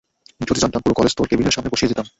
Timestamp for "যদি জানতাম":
0.47-0.79